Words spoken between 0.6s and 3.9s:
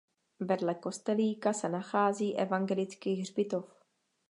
kostelíka se nachází evangelický hřbitov.